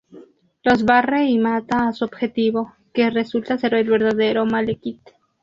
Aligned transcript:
Los 0.63 0.83
barre 0.83 1.25
y 1.25 1.37
mata 1.37 1.87
a 1.87 1.93
su 1.93 2.05
objetivo, 2.05 2.73
que 2.91 3.11
resulta 3.11 3.59
ser 3.59 3.75
el 3.75 3.87
verdadero 3.87 4.47
Malekith. 4.47 5.07